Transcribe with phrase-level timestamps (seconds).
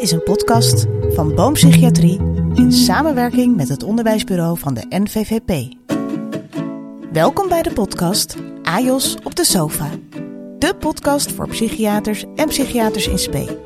[0.00, 2.20] is een podcast van Boompsychiatrie
[2.54, 5.74] in samenwerking met het onderwijsbureau van de NVVP.
[7.12, 9.90] Welkom bij de podcast AJOS op de sofa.
[10.58, 13.58] De podcast voor psychiaters en psychiaters in spe.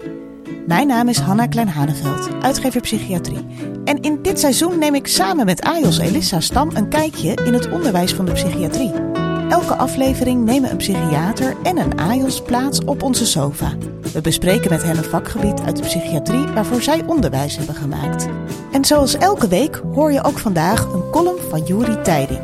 [0.67, 3.47] Mijn naam is Hanna Klein-Haneveld, uitgever psychiatrie.
[3.85, 7.71] En in dit seizoen neem ik samen met AJOS Elissa Stam een kijkje in het
[7.71, 9.12] onderwijs van de psychiatrie.
[9.53, 13.77] Elke aflevering nemen een psychiater en een AJOS plaats op onze sofa.
[14.13, 18.29] We bespreken met hen een vakgebied uit de psychiatrie waarvoor zij onderwijs hebben gemaakt.
[18.73, 22.41] En zoals elke week hoor je ook vandaag een column van Juri Tijding.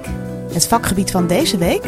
[0.53, 1.85] Het vakgebied van deze week?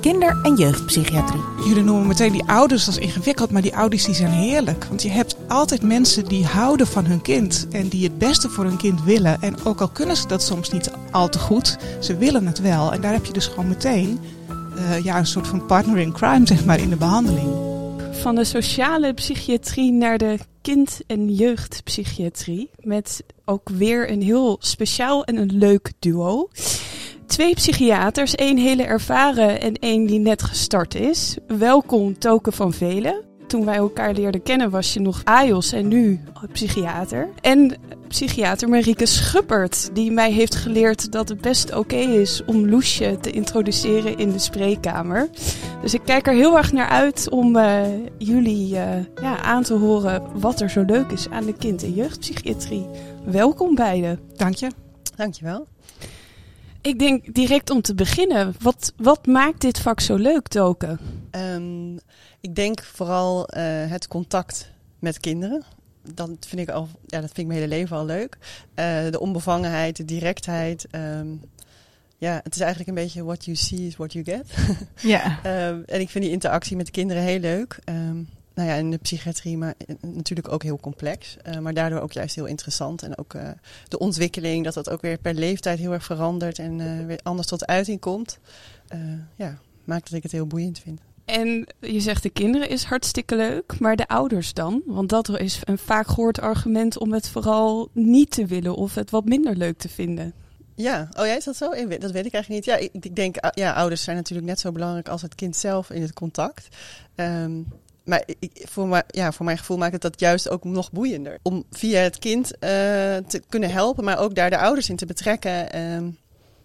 [0.00, 1.42] Kinder- en jeugdpsychiatrie.
[1.64, 4.84] Jullie noemen meteen die ouders als ingewikkeld, maar die ouders die zijn heerlijk.
[4.84, 8.64] Want je hebt altijd mensen die houden van hun kind en die het beste voor
[8.64, 9.42] hun kind willen.
[9.42, 12.92] En ook al kunnen ze dat soms niet al te goed, ze willen het wel.
[12.92, 14.20] En daar heb je dus gewoon meteen
[14.82, 17.48] uh, ja, een soort van partner in crime zeg maar, in de behandeling.
[18.12, 22.70] Van de sociale psychiatrie naar de kind- en jeugdpsychiatrie.
[22.80, 26.48] Met ook weer een heel speciaal en een leuk duo.
[27.26, 31.36] Twee psychiaters, één hele ervaren en één die net gestart is.
[31.46, 33.31] Welkom Token van Velen.
[33.52, 36.20] Toen wij elkaar leerden kennen was je nog AJOS en nu
[36.52, 37.28] psychiater.
[37.40, 37.76] En
[38.08, 43.30] psychiater Marieke Schuppert, die mij heeft geleerd dat het best oké is om Loesje te
[43.30, 45.28] introduceren in de spreekkamer.
[45.82, 47.82] Dus ik kijk er heel erg naar uit om uh,
[48.18, 51.92] jullie uh, ja, aan te horen wat er zo leuk is aan de kind- en
[51.92, 52.86] jeugdpsychiatrie.
[53.24, 54.20] Welkom beiden.
[54.36, 54.70] Dank je.
[55.16, 55.66] Dankjewel.
[56.80, 60.98] Ik denk direct om te beginnen, wat, wat maakt dit vak zo leuk, Token?
[61.54, 61.98] Um,
[62.42, 65.62] ik denk vooral uh, het contact met kinderen.
[66.14, 68.38] Dat vind ik al, ja, dat vind ik mijn hele leven al leuk.
[68.74, 70.86] Uh, de onbevangenheid, de directheid.
[70.90, 71.40] Um,
[72.18, 74.54] ja, het is eigenlijk een beetje what you see is what you get.
[75.14, 75.38] Ja.
[75.68, 77.78] um, en ik vind die interactie met de kinderen heel leuk.
[77.84, 81.36] Um, nou ja, in de psychiatrie, maar natuurlijk ook heel complex.
[81.46, 83.02] Uh, maar daardoor ook juist heel interessant.
[83.02, 83.50] En ook uh,
[83.88, 87.48] de ontwikkeling, dat dat ook weer per leeftijd heel erg verandert en uh, weer anders
[87.48, 88.38] tot uiting komt.
[89.36, 91.00] ja, maakt dat ik het heel boeiend vind.
[91.24, 94.82] En je zegt de kinderen is hartstikke leuk, maar de ouders dan?
[94.86, 99.10] Want dat is een vaak gehoord argument om het vooral niet te willen of het
[99.10, 100.32] wat minder leuk te vinden.
[100.74, 101.70] Ja, oh ja, is dat zo?
[101.70, 102.64] Dat weet ik eigenlijk niet.
[102.64, 106.02] Ja, ik, denk, ja, ouders zijn natuurlijk net zo belangrijk als het kind zelf in
[106.02, 106.68] het contact.
[107.14, 107.66] Um,
[108.04, 111.38] maar ik, voor, mij, ja, voor mijn gevoel maakt het dat juist ook nog boeiender.
[111.42, 112.60] Om via het kind uh,
[113.16, 115.76] te kunnen helpen, maar ook daar de ouders in te betrekken.
[115.76, 116.08] Uh,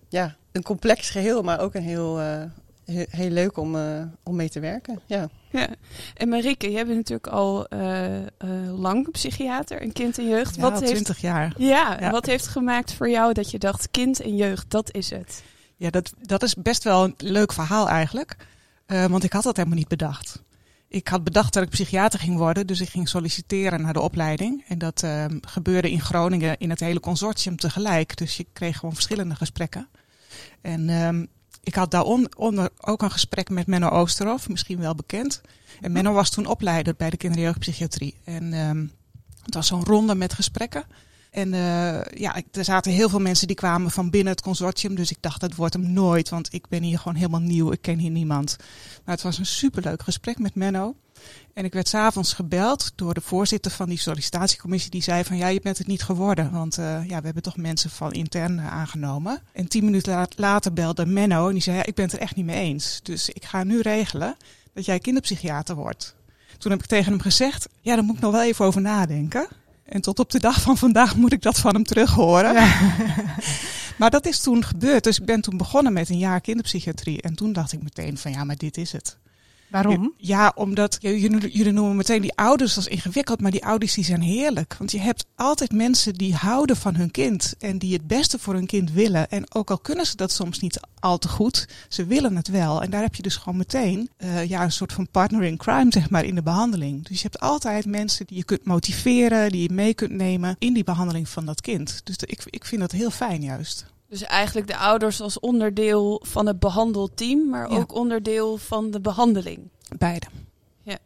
[0.10, 2.44] ja, een complex geheel, maar ook een heel, uh,
[2.92, 5.00] heel, heel, leuk om, uh, om mee te werken.
[5.06, 5.30] Ja.
[5.52, 5.68] ja.
[6.14, 7.68] En Marieke, jij bent natuurlijk al
[8.76, 10.56] lang psychiater en kind en jeugd.
[10.56, 11.54] Ja, wat al heeft, 20 jaar.
[11.58, 15.10] Ja, ja, wat heeft gemaakt voor jou dat je dacht kind en jeugd, dat is
[15.10, 15.44] het?
[15.76, 18.36] Ja, dat, dat is best wel een leuk verhaal eigenlijk.
[18.86, 20.46] want ik had dat helemaal niet bedacht
[20.88, 24.64] ik had bedacht dat ik psychiater ging worden, dus ik ging solliciteren naar de opleiding.
[24.68, 28.18] En dat uh, gebeurde in Groningen in het hele consortium tegelijk.
[28.18, 29.88] Dus je kreeg gewoon verschillende gesprekken.
[30.62, 31.28] En um,
[31.68, 35.42] ik had daaronder ook een gesprek met Menno Oosterhoff, misschien wel bekend.
[35.82, 38.16] En Menno was toen opleider bij de kinder- en jeugdpsychiatrie.
[38.24, 38.54] En
[39.44, 40.86] het was zo'n ronde met gesprekken.
[41.32, 44.96] En uh, ja, er zaten heel veel mensen die kwamen van binnen het consortium.
[44.96, 47.72] Dus ik dacht, dat wordt hem nooit, want ik ben hier gewoon helemaal nieuw.
[47.72, 48.56] Ik ken hier niemand.
[49.06, 50.96] Maar het was een superleuk gesprek met Menno.
[51.54, 54.92] En ik werd s'avonds gebeld door de voorzitter van die sollicitatiecommissie.
[54.92, 56.52] Die zei van, ja, je bent het niet geworden.
[56.52, 59.42] Want uh, ja, we hebben toch mensen van intern aangenomen.
[59.54, 62.36] En tien minuten later belde Menno en die zei, ja, ik ben het er echt
[62.36, 63.00] niet mee eens.
[63.04, 64.36] Dus ik ga nu regelen
[64.74, 66.16] dat jij kinderpsychiater wordt.
[66.58, 69.48] Toen heb ik tegen hem gezegd, ja, daar moet ik nog wel even over nadenken.
[69.86, 72.54] En tot op de dag van vandaag moet ik dat van hem terug horen.
[72.54, 72.96] Ja.
[74.00, 75.04] maar dat is toen gebeurd.
[75.04, 77.22] Dus ik ben toen begonnen met een jaar kinderpsychiatrie.
[77.22, 79.18] En toen dacht ik meteen van ja, maar dit is het.
[79.68, 80.14] Waarom?
[80.18, 84.76] Ja, omdat jullie, noemen meteen die ouders als ingewikkeld, maar die ouders die zijn heerlijk.
[84.78, 88.54] Want je hebt altijd mensen die houden van hun kind en die het beste voor
[88.54, 89.30] hun kind willen.
[89.30, 92.82] En ook al kunnen ze dat soms niet al te goed, ze willen het wel.
[92.82, 95.92] En daar heb je dus gewoon meteen uh, ja, een soort van partner in crime,
[95.92, 97.08] zeg maar, in de behandeling.
[97.08, 100.74] Dus je hebt altijd mensen die je kunt motiveren, die je mee kunt nemen in
[100.74, 102.02] die behandeling van dat kind.
[102.04, 103.86] Dus ik, ik vind dat heel fijn juist.
[104.10, 107.78] Dus eigenlijk de ouders als onderdeel van het behandelteam, maar ja.
[107.78, 109.70] ook onderdeel van de behandeling.
[109.98, 110.26] Beide.
[110.82, 110.98] Ja.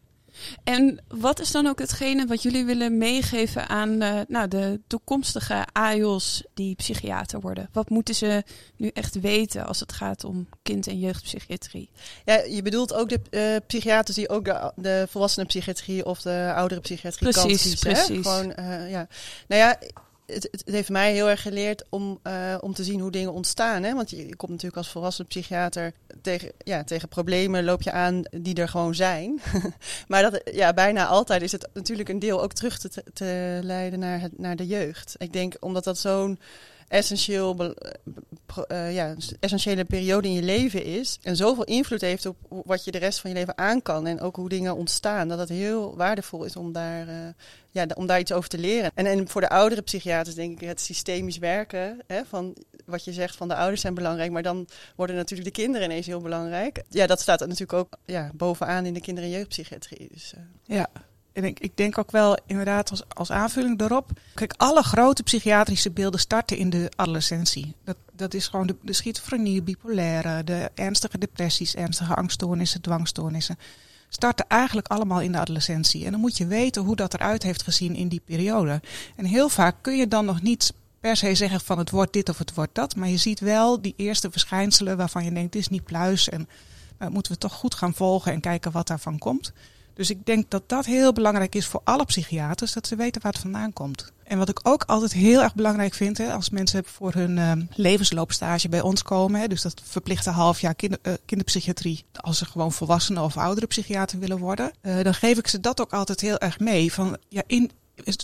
[0.64, 5.66] En wat is dan ook hetgene wat jullie willen meegeven aan uh, nou, de toekomstige
[5.72, 7.70] AIOS die psychiater worden?
[7.72, 8.44] Wat moeten ze
[8.76, 11.90] nu echt weten als het gaat om kind- en jeugdpsychiatrie?
[12.26, 16.82] Ja, je bedoelt ook de uh, psychiaters die ook de, de volwassenenpsychiatrie of de oudere
[16.82, 18.28] psychiatrie precies, kiezen, precies.
[18.28, 19.08] Gewoon, uh, ja.
[19.48, 19.80] Nou ja,
[20.34, 23.84] het, heeft mij heel erg geleerd om, uh, om te zien hoe dingen ontstaan.
[23.84, 23.94] Hè?
[23.94, 28.22] Want je, je komt natuurlijk als volwassen psychiater tegen, ja, tegen problemen loop je aan
[28.32, 29.42] die er gewoon zijn.
[30.08, 34.00] maar dat, ja, bijna altijd is het natuurlijk een deel ook terug te, te leiden
[34.00, 35.16] naar, het, naar de jeugd.
[35.18, 36.40] Ik denk omdat dat zo'n
[36.92, 37.74] essentieel,
[38.72, 41.20] uh, ja, essentiële periode in je leven is.
[41.22, 44.08] En zoveel invloed heeft op wat je de rest van je leven aan kan.
[44.08, 45.28] En ook hoe dingen ontstaan.
[45.28, 47.16] Dat het heel waardevol is om daar, uh,
[47.70, 48.92] ja, om daar iets over te leren.
[48.94, 52.00] En, en voor de oudere psychiaters denk ik het systemisch werken.
[52.08, 52.56] Hè, van
[52.86, 54.32] wat je zegt van de ouders zijn belangrijk.
[54.32, 56.84] Maar dan worden natuurlijk de kinderen ineens heel belangrijk.
[56.90, 60.10] Ja, dat staat natuurlijk ook ja, bovenaan in de kinder- en jeugdpsychiatrie.
[60.12, 60.78] Dus, uh.
[60.78, 60.90] Ja,
[61.34, 64.10] en ik, ik denk ook wel inderdaad als, als aanvulling daarop.
[64.34, 67.76] Kijk, alle grote psychiatrische beelden starten in de adolescentie.
[67.84, 73.58] Dat, dat is gewoon de, de schizofrenie, bipolaire, de ernstige depressies, ernstige angststoornissen, dwangstoornissen.
[74.10, 76.06] Starten eigenlijk allemaal in de adolescentie.
[76.06, 78.82] En dan moet je weten hoe dat eruit heeft gezien in die periode.
[79.16, 82.30] En heel vaak kun je dan nog niet per se zeggen van het wordt dit
[82.30, 82.96] of het wordt dat.
[82.96, 86.30] Maar je ziet wel die eerste verschijnselen waarvan je denkt, dit is niet pluis.
[86.30, 86.50] En
[87.00, 89.54] nou, moeten we toch goed gaan volgen en kijken wat daarvan komt.
[89.94, 93.32] Dus ik denk dat dat heel belangrijk is voor alle psychiaters, dat ze weten waar
[93.32, 94.12] het vandaan komt.
[94.24, 97.52] En wat ik ook altijd heel erg belangrijk vind, hè, als mensen voor hun uh,
[97.76, 102.46] levensloopstage bij ons komen, hè, dus dat verplichte half jaar kinder, uh, kinderpsychiatrie, als ze
[102.46, 106.22] gewoon volwassenen of oudere psychiater willen worden, uh, dan geef ik ze dat ook altijd
[106.22, 106.94] heel erg mee.
[106.94, 107.72] Van, ja, in,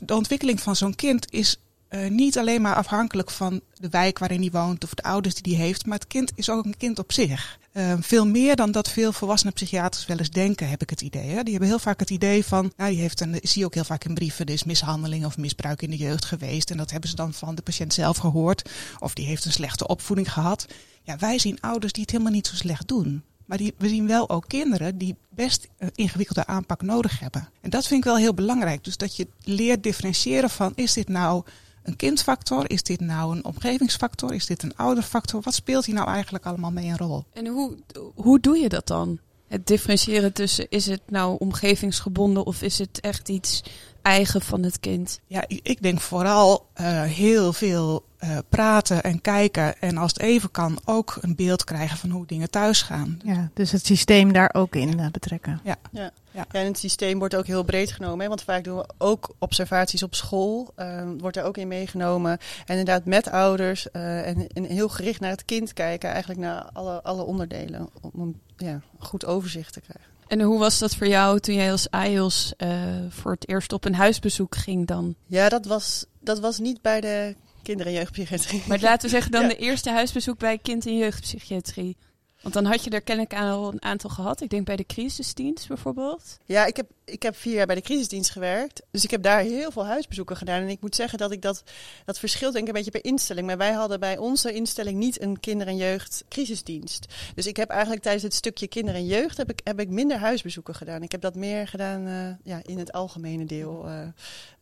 [0.06, 4.42] de ontwikkeling van zo'n kind is uh, niet alleen maar afhankelijk van de wijk waarin
[4.42, 7.00] hij woont of de ouders die hij heeft, maar het kind is ook een kind
[7.00, 7.60] op zich.
[7.74, 11.30] Uh, veel meer dan dat veel volwassene psychiaters wel eens denken, heb ik het idee.
[11.30, 11.44] Hè?
[11.44, 13.84] Die hebben heel vaak het idee van, nou, die heeft een, zie je ook heel
[13.84, 16.72] vaak in brieven, er is mishandeling of misbruik in de jeugd geweest.
[16.72, 18.70] En dat hebben ze dan van de patiënt zelf gehoord.
[19.00, 20.66] Of die heeft een slechte opvoeding gehad.
[21.04, 23.24] Ja, wij zien ouders die het helemaal niet zo slecht doen.
[23.46, 27.50] Maar die, we zien wel ook kinderen die best een ingewikkelde aanpak nodig hebben.
[27.62, 28.84] En dat vind ik wel heel belangrijk.
[28.84, 31.44] Dus dat je leert differentiëren van, is dit nou
[31.88, 32.70] een kindfactor?
[32.70, 34.34] Is dit nou een omgevingsfactor?
[34.34, 35.42] Is dit een ouderfactor?
[35.42, 37.26] Wat speelt hier nou eigenlijk allemaal mee een rol?
[37.34, 37.76] En hoe,
[38.16, 39.20] hoe doe je dat dan?
[39.48, 43.64] Het differentiëren tussen is het nou omgevingsgebonden of is het echt iets
[44.08, 45.20] eigen van het kind?
[45.28, 49.82] Ja, ik denk vooral uh, heel veel uh, praten en kijken.
[49.82, 53.20] En als het even kan, ook een beeld krijgen van hoe dingen thuis gaan.
[53.24, 55.60] Ja, dus het systeem daar ook in uh, betrekken.
[55.64, 55.76] Ja.
[55.92, 56.12] Ja.
[56.32, 56.46] Ja.
[56.52, 58.20] en het systeem wordt ook heel breed genomen.
[58.20, 60.74] Hè, want vaak doen we ook observaties op school.
[60.78, 62.32] Uh, wordt er ook in meegenomen.
[62.66, 63.92] En inderdaad met ouders.
[63.92, 66.10] en, en heel gericht naar het kind kijken.
[66.10, 67.90] Eigenlijk naar alle, alle onderdelen.
[68.02, 70.17] Om een ja, goed overzicht te krijgen.
[70.28, 72.70] En hoe was dat voor jou toen jij als AIOS uh,
[73.10, 75.16] voor het eerst op een huisbezoek ging dan?
[75.26, 78.64] Ja, dat was, dat was niet bij de kinder- en jeugdpsychiatrie.
[78.68, 79.48] Maar laten we zeggen dan ja.
[79.48, 81.98] de eerste huisbezoek bij kind- en jeugdpsychiatrie.
[82.42, 84.42] Want dan had je er kennelijk al een aantal gehad.
[84.42, 86.38] Ik denk bij de crisisdienst bijvoorbeeld.
[86.46, 88.82] Ja, ik heb, ik heb vier jaar bij de crisisdienst gewerkt.
[88.92, 90.62] Dus ik heb daar heel veel huisbezoeken gedaan.
[90.62, 91.64] En ik moet zeggen dat ik dat,
[92.06, 93.48] dat verschilt denk ik een beetje per instelling.
[93.48, 97.14] Maar wij hadden bij onze instelling niet een kinder- en jeugdcrisisdienst.
[97.36, 100.18] Dus ik heb eigenlijk tijdens het stukje kinder en jeugd heb ik, heb ik minder
[100.18, 101.04] huisbezoeken gedaan.
[101.04, 103.88] Ik heb dat meer gedaan uh, ja, in het algemene deel.
[103.88, 104.08] Uh,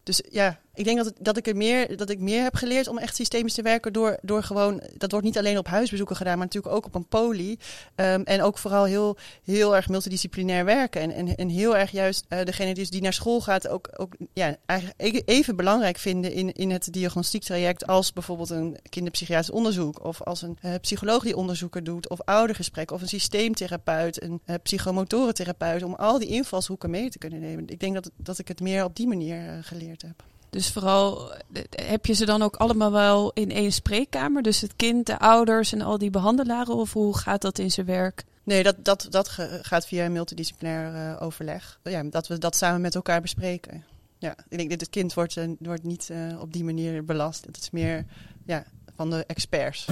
[0.06, 2.98] dus ja, ik denk dat, dat, ik er meer, dat ik meer heb geleerd om
[2.98, 6.46] echt systemisch te werken door, door gewoon, dat wordt niet alleen op huisbezoeken gedaan, maar
[6.46, 7.58] natuurlijk ook op een poli.
[7.96, 11.02] Um, en ook vooral heel, heel erg multidisciplinair werken.
[11.02, 14.16] En, en, en heel erg juist uh, degene die, die naar school gaat ook, ook
[14.34, 20.04] ja, eigenlijk even belangrijk vinden in, in het diagnostiektraject als bijvoorbeeld een kinderpsychiatrisch onderzoek.
[20.06, 22.10] Of als een uh, psycholoog die onderzoeken doet.
[22.10, 22.92] Of oudergesprek.
[22.92, 24.24] Of een systeemtherapeut.
[24.24, 25.84] Een uh, psychomotorentherapeut.
[25.84, 27.68] Om al die invalshoeken mee te kunnen nemen.
[27.68, 30.24] Ik denk dat, dat ik het meer op die manier geleerd heb.
[30.50, 31.32] Dus vooral
[31.70, 34.42] heb je ze dan ook allemaal wel in één spreekkamer?
[34.42, 36.76] Dus het kind, de ouders en al die behandelaren?
[36.76, 38.24] Of hoe gaat dat in zijn werk?
[38.44, 39.30] Nee, dat, dat, dat
[39.62, 41.80] gaat via een multidisciplinair uh, overleg.
[41.84, 43.84] Ja, dat we dat samen met elkaar bespreken.
[44.18, 47.46] Ja, ik denk dat het kind wordt, uh, wordt niet uh, op die manier belast.
[47.46, 48.06] Het is meer
[48.46, 48.66] ja,
[48.96, 49.86] van de experts.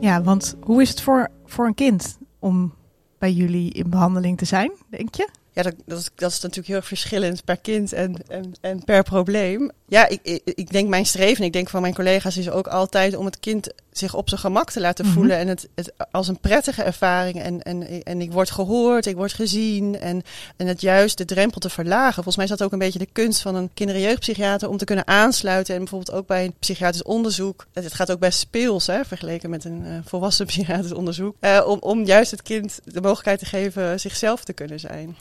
[0.00, 2.74] Ja, want hoe is het voor, voor een kind om
[3.18, 5.28] bij jullie in behandeling te zijn, denk je?
[5.58, 8.84] Ja, dat, dat, is, dat is natuurlijk heel erg verschillend per kind en, en, en
[8.84, 9.70] per probleem.
[9.88, 13.16] Ja, ik, ik, ik denk mijn streven, ik denk van mijn collega's, is ook altijd
[13.16, 15.36] om het kind zich op zijn gemak te laten voelen.
[15.36, 15.48] Mm -hmm.
[15.48, 17.42] En het, het als een prettige ervaring.
[17.42, 20.00] En, en, en ik word gehoord, ik word gezien.
[20.00, 20.22] En,
[20.56, 22.14] en het juist de drempel te verlagen.
[22.14, 24.76] Volgens mij is dat ook een beetje de kunst van een kinder- en jeugdpsychiater om
[24.76, 25.74] te kunnen aansluiten.
[25.74, 27.66] En bijvoorbeeld ook bij een psychiatrisch onderzoek.
[27.72, 31.36] Het gaat ook best speels, hè, vergeleken met een uh, volwassen psychiatrisch onderzoek.
[31.40, 35.16] Uh, om, om juist het kind de mogelijkheid te geven zichzelf te kunnen zijn.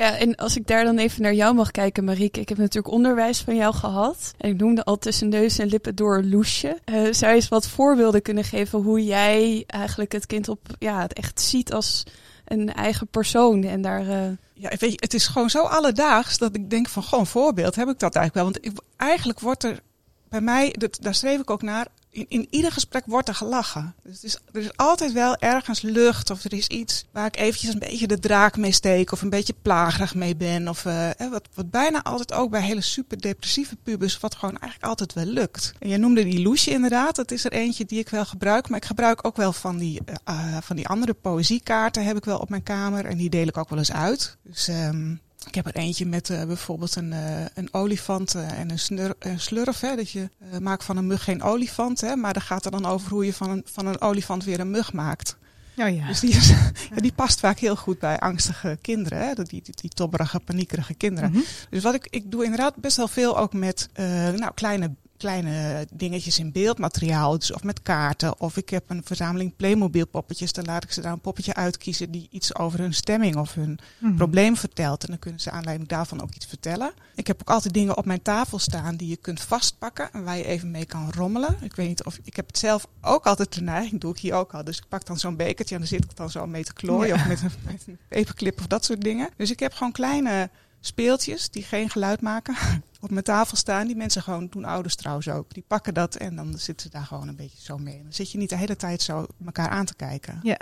[0.00, 2.40] Ja, en als ik daar dan even naar jou mag kijken, Marieke.
[2.40, 4.32] Ik heb natuurlijk onderwijs van jou gehad.
[4.38, 6.78] En ik noemde al tussen neus en lippen door Loesje.
[6.84, 11.00] Uh, zou je eens wat voorbeelden kunnen geven hoe jij eigenlijk het kind op, ja,
[11.00, 12.02] het echt ziet als
[12.44, 13.64] een eigen persoon.
[13.64, 14.08] En daar.
[14.08, 17.88] eh, Ja, weet het is gewoon zo alledaags dat ik denk van gewoon voorbeeld heb
[17.88, 18.44] ik dat eigenlijk wel.
[18.44, 19.80] Want ik, eigenlijk wordt er
[20.28, 23.94] bij mij, dat, daar streef ik ook naar, in, in ieder gesprek wordt er gelachen.
[24.02, 27.36] Dus het is, er is altijd wel ergens lucht of er is iets waar ik
[27.36, 30.68] eventjes een beetje de draak mee steek of een beetje plagerig mee ben.
[30.68, 34.84] Of eh, wat, wat bijna altijd ook bij hele super depressieve pubers, wat gewoon eigenlijk
[34.84, 35.72] altijd wel lukt.
[35.78, 38.68] En jij noemde die loesje inderdaad, dat is er eentje die ik wel gebruik.
[38.68, 42.24] Maar ik gebruik ook wel van die, eh, eh, van die andere poëziekaarten heb ik
[42.24, 44.36] wel op mijn kamer en die deel ik ook wel eens uit.
[44.42, 44.68] Dus...
[44.68, 45.14] ehm
[45.46, 49.14] ik heb er eentje met eh, bijvoorbeeld een, eh, een olifant eh, en een, snur,
[49.18, 49.80] een slurf.
[49.80, 50.28] Hè, dat je
[50.60, 52.00] maakt van een mug geen olifant.
[52.00, 54.60] Hè, maar dan gaat er dan over hoe je van een, van een olifant weer
[54.60, 55.36] een mug maakt.
[55.76, 56.06] Oh ja.
[56.06, 56.48] Dus die, is,
[56.94, 59.18] ja, die past vaak heel goed bij angstige kinderen.
[59.18, 61.30] Hè, die, die, die tobberige, paniekerige kinderen.
[61.30, 61.40] Mhm.
[61.70, 63.88] Dus wat ik, ik doe inderdaad best wel veel ook met
[64.36, 67.38] nou, kleine, kleine dingetjes in beeldmateriaal.
[67.38, 68.40] Dus of met kaarten.
[68.40, 70.52] Of ik heb een verzameling Playmobil poppetjes.
[70.52, 73.78] Dan laat ik ze daar een poppetje uitkiezen die iets over hun stemming of hun
[73.98, 74.14] Mhm.
[74.16, 75.02] probleem vertelt.
[75.02, 76.92] En dan kunnen ze aanleiding daarvan ook iets vertellen.
[77.14, 80.36] Ik heb ook altijd dingen op mijn tafel staan die je kunt vastpakken en waar
[80.36, 81.56] je even mee kan rommelen.
[81.60, 84.34] Ik weet niet of ik heb het zelf ook altijd de neiging, doe ik hier
[84.34, 84.64] ook al.
[84.64, 87.06] Dus ik pak dan zo'n bekertje en dan zit ik dan zo mee te klooien
[87.16, 87.22] Ja.
[87.22, 89.28] of met een, met een paperclip of dat soort dingen.
[89.36, 92.56] Dus ik heb gewoon kleine speeltjes die geen geluid maken
[93.00, 93.86] op mijn tafel staan.
[93.86, 95.54] Die mensen gewoon doen ouders trouwens ook.
[95.54, 98.02] Die pakken dat en dan zitten ze daar gewoon een beetje zo mee.
[98.02, 100.40] Dan zit je niet de hele tijd zo elkaar aan te kijken.
[100.42, 100.58] Ja.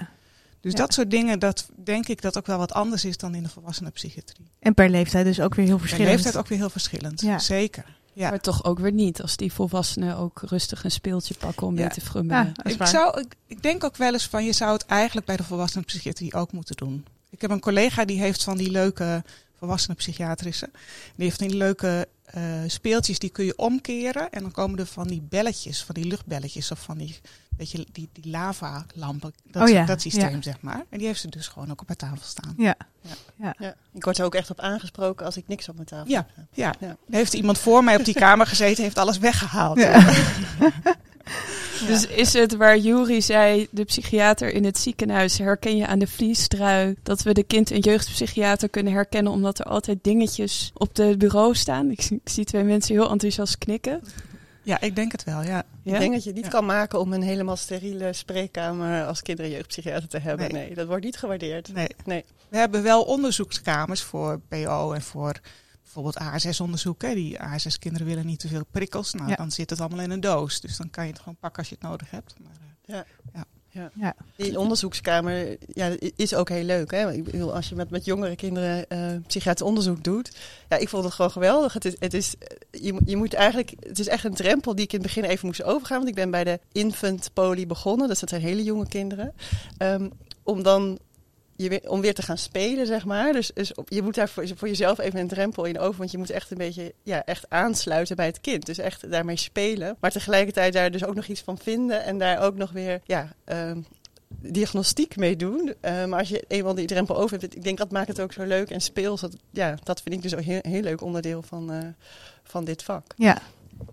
[0.60, 0.78] Dus Ja.
[0.78, 3.48] dat soort dingen, dat denk ik dat ook wel wat anders is dan in de
[3.48, 4.46] volwassenenpsychiatrie.
[4.58, 6.10] En per leeftijd dus ook weer heel De verschillend.
[6.10, 7.20] leeftijd ook weer heel verschillend.
[7.20, 7.38] Ja.
[7.38, 7.96] Zeker.
[8.12, 8.28] Ja.
[8.30, 9.22] Maar toch ook weer niet.
[9.22, 11.80] Als die volwassenen ook rustig een speeltje pakken om Ja.
[11.80, 12.52] mee te frummelen.
[12.62, 15.42] Ik, zou, ik, ik denk ook wel eens van, je zou het eigenlijk bij de
[15.44, 17.06] volwassenenpsychiatrie ook moeten doen.
[17.30, 19.24] Ik heb een collega die heeft van die leuke
[19.58, 20.70] volwassenenpsychiatrische.
[21.16, 24.30] Die heeft van die leuke eh, speeltjes, die kun je omkeren.
[24.30, 27.20] En dan komen er van die belletjes, van die luchtbelletjes of van die,
[27.56, 29.32] beetje die, die lava-lampen.
[29.50, 30.42] Dat, Oh ja, dat systeem, ja.
[30.42, 30.84] zeg maar.
[30.88, 32.54] En die heeft ze dus gewoon ook op haar tafel staan.
[32.56, 32.74] Ja.
[33.36, 33.54] Ja,
[33.92, 36.26] ik word er ook echt op aangesproken als ik niks op mijn tafel Ja.
[36.34, 36.44] heb.
[36.52, 36.88] Ja, Ja.
[36.88, 39.78] er heeft iemand voor mij op die kamer gezeten, heeft alles weggehaald.
[41.80, 41.86] Ja.
[41.86, 46.06] Dus is het waar Juri zei, de psychiater in het ziekenhuis, herken je aan de
[46.06, 51.14] vliestrui, dat we de kind- en jeugdpsychiater kunnen herkennen omdat er altijd dingetjes op de
[51.16, 51.90] bureau staan?
[51.90, 54.00] Ik, zie- ik zie twee mensen heel enthousiast knikken.
[54.62, 55.62] Ja, ik denk het wel, ja.
[55.82, 55.92] Ja?
[55.94, 56.50] Ik denk dat je het niet Ja.
[56.50, 60.52] kan maken om een helemaal steriele spreekkamer als kinder- en jeugdpsychiater te hebben.
[60.52, 60.64] Nee.
[60.66, 61.72] Nee, dat wordt niet gewaardeerd.
[61.74, 61.88] Nee.
[62.04, 62.24] Nee.
[62.48, 65.34] We hebben wel onderzoekskamers voor PO en voor
[65.94, 67.02] bijvoorbeeld ASS-onderzoek.
[67.02, 67.14] hè.
[67.14, 69.12] Die ASS-kinderen willen niet te veel prikkels.
[69.14, 69.34] Nou, Ja.
[69.36, 70.60] dan zit het allemaal in een doos.
[70.60, 72.34] Dus dan kan je het gewoon pakken als je het nodig hebt.
[72.42, 72.52] Maar,
[72.86, 73.00] eh,
[74.36, 76.90] Die onderzoekskamer ja, is ook heel leuk.
[76.90, 77.12] Hè?
[77.12, 80.36] Ik bedoel, als je met, met jongere kinderen eh psychiatrisch onderzoek doet.
[80.68, 81.72] Ja, ik vond het gewoon geweldig.
[81.72, 84.74] Het is, het is, eh, je, moet- je moet eigenlijk, het is echt een drempel
[84.74, 85.96] die ik in het begin even moest overgaan.
[85.96, 88.08] Want ik ben bij de infant poli begonnen.
[88.08, 89.34] Dus dat zijn hele jonge kinderen.
[89.78, 90.08] Ehm,
[90.42, 90.98] om dan
[91.58, 93.32] je om weer te gaan spelen, zeg maar.
[93.32, 95.98] Dus, dus op- je moet daar voor, jezelf even een drempel in over.
[95.98, 98.66] Want je moet echt een beetje ja, echt aansluiten bij het kind.
[98.66, 99.96] Dus echt daarmee spelen.
[100.00, 102.04] Maar tegelijkertijd daar dus ook nog iets van vinden.
[102.04, 103.80] En daar ook nog weer ja, ehm,
[104.28, 105.74] diagnostiek mee doen.
[105.80, 108.32] Eh, maar als je eenmaal die drempel over hebt, ik denk dat maakt het ook
[108.32, 109.20] zo leuk en speels.
[109.20, 111.78] Dat, ja, dat vind ik dus een heel, heel leuk onderdeel van, eh,
[112.42, 113.04] van dit vak.
[113.16, 113.38] Ja.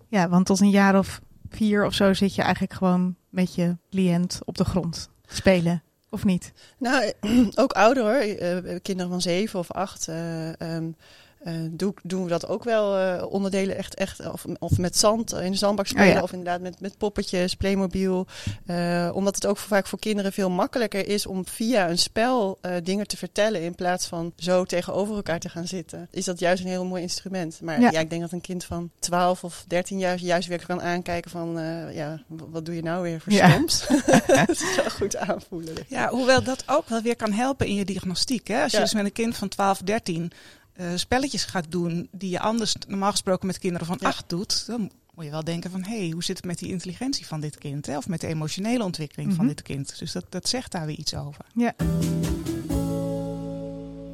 [0.08, 1.20] ja, want tot een jaar of
[1.50, 5.82] vier of zo zit je eigenlijk gewoon met je cliënt op de grond spelen.
[6.16, 6.52] Of niet?
[6.78, 7.12] Nou,
[7.54, 8.36] ook ouder hoor.
[8.36, 10.08] Eh, kinderen van zeven of acht.
[10.08, 10.76] eh,
[11.38, 15.32] eh, doe, doen we dat ook wel eh, onderdelen echt, echt of, of met zand
[15.32, 16.22] in de zandbak spelen Oh ja.
[16.22, 18.26] of inderdaad met, met poppetjes, Playmobil.
[18.66, 22.72] Eh, omdat het ook vaak voor kinderen veel makkelijker is om via een spel eh,
[22.82, 26.08] dingen te vertellen in plaats van zo tegenover elkaar te gaan zitten.
[26.10, 27.60] Is dat juist een heel mooi instrument.
[27.62, 27.90] Maar Ja.
[27.90, 31.30] ja, ik denk dat een kind van 12 of 13 jaar juist weer kan aankijken
[31.30, 33.50] van eh, ja, wat doe je nou weer voor Ja.
[33.50, 33.86] stoms?
[34.26, 35.74] dat is wel goed aanvoelen.
[35.88, 38.48] ja, hoewel dat ook wel weer kan helpen in je diagnostiek.
[38.48, 38.62] Hè?
[38.62, 38.82] Als je Ja.
[38.84, 40.30] dus met een kind van 12, 13
[40.76, 44.06] eh, spelletjes gaat doen die je anders normaal gesproken met kinderen van Ja.
[44.08, 46.70] 8 doet, dan moet je wel denken van hé, hey, hoe zit het met die
[46.70, 47.86] intelligentie van dit kind?
[47.86, 47.96] Hè?
[47.96, 49.54] Of met de emotionele ontwikkeling van Mhm.
[49.54, 49.98] dit kind.
[49.98, 51.44] Dus dat, dat zegt daar weer iets over.
[51.54, 51.74] Ja.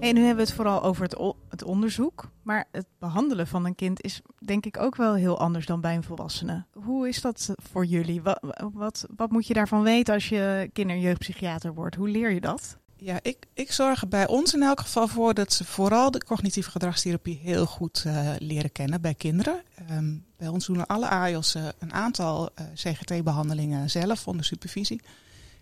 [0.00, 1.02] En nu hebben we het vooral over
[1.48, 2.30] het onderzoek.
[2.42, 5.94] Maar het behandelen van een kind is denk ik ook wel heel anders dan bij
[5.94, 6.64] een volwassene.
[6.72, 8.22] Hoe is dat voor jullie?
[8.22, 8.40] Wat,
[8.72, 11.96] wat, wat moet je daarvan weten als je kinder- en jeugdpsychiater wordt?
[11.96, 12.76] Hoe leer je dat?
[13.04, 16.24] Ja, ik, ik zorg er bij ons in elk geval voor dat ze vooral de
[16.24, 19.62] cognitieve gedragstherapie heel goed eh, leren kennen bij kinderen.
[19.88, 25.00] Ehm, bij ons doen alle AIOS eh, een aantal eh, CGT-behandelingen zelf onder supervisie.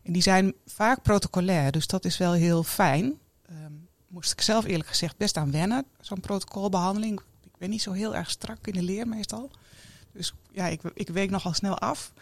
[0.03, 3.19] En die zijn vaak protocolair, dus dat is wel heel fijn.
[3.49, 3.73] Ehm,
[4.09, 7.21] moest ik zelf eerlijk gezegd best aan wennen, zo'n protocolbehandeling.
[7.45, 9.51] Ik ben niet zo heel erg strak in de leer meestal.
[10.13, 12.13] Dus ja, ik, ik week nogal snel af.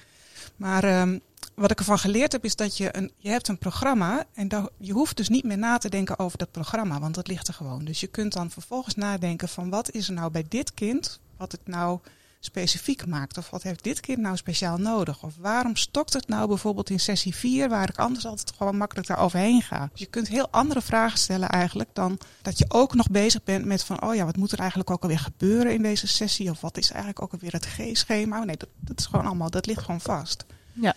[0.57, 1.19] Maar ehm,
[1.59, 4.71] wat ik ervan geleerd heb, is dat je een, je hebt een programma en dan,
[4.79, 7.55] je hoeft dus niet meer na te denken over dat programma, want dat ligt er
[7.55, 7.85] gewoon.
[7.85, 11.53] Dus je kunt dan vervolgens nadenken van wat is er nou bij dit kind, wat
[11.53, 11.99] het nou
[12.41, 13.38] specifiek maakt?
[13.38, 15.23] Of wat heeft dit kind nou speciaal nodig?
[15.23, 19.07] Of waarom stokt het nou bijvoorbeeld in sessie 4, waar ik anders altijd gewoon makkelijk
[19.07, 19.88] daar overheen ga?
[19.91, 23.65] Dus je kunt heel andere vragen stellen eigenlijk dan dat je ook nog bezig bent
[23.65, 26.50] met van, oh ja, wat moet er eigenlijk ook alweer gebeuren in deze sessie?
[26.50, 28.45] Of wat is eigenlijk ook alweer het G-schema?
[28.45, 30.45] Nee, dat, dat is gewoon allemaal, dat ligt gewoon vast.
[30.73, 30.95] Ja.